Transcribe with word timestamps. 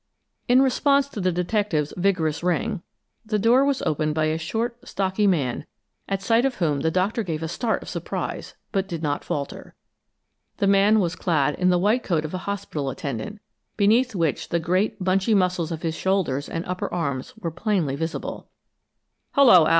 In 0.47 0.63
response 0.63 1.07
to 1.09 1.21
the 1.21 1.31
detective's 1.31 1.93
vigorous 1.95 2.41
ring, 2.41 2.81
the 3.23 3.37
door 3.37 3.63
was 3.63 3.83
opened 3.83 4.15
by 4.15 4.25
a 4.25 4.37
short, 4.39 4.75
stocky 4.83 5.27
man, 5.27 5.67
at 6.09 6.23
sight 6.23 6.43
of 6.43 6.55
whom 6.55 6.79
the 6.79 6.89
Doctor 6.89 7.21
gave 7.21 7.43
a 7.43 7.47
start 7.47 7.83
of 7.83 7.87
surprise, 7.89 8.55
but 8.71 8.87
did 8.87 9.03
not 9.03 9.23
falter. 9.23 9.75
The 10.57 10.65
man 10.65 10.99
was 10.99 11.15
clad 11.15 11.53
in 11.53 11.69
the 11.69 11.77
white 11.77 12.01
coat 12.01 12.25
of 12.25 12.33
a 12.33 12.39
hospital 12.49 12.89
attendant, 12.89 13.41
beneath 13.77 14.15
which 14.15 14.49
the 14.49 14.59
great, 14.59 15.03
bunchy 15.03 15.35
muscles 15.35 15.71
of 15.71 15.83
his 15.83 15.93
shoulders 15.93 16.49
and 16.49 16.65
upper 16.65 16.91
arms 16.91 17.37
were 17.37 17.51
plainly 17.51 17.95
visible. 17.95 18.49
"Hello, 19.33 19.65
Al!" 19.67 19.69